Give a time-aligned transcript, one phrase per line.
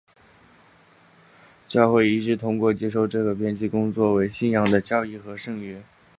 [1.67, 5.79] 教会一致通过了接受这个编辑工作为信仰的教义和圣约。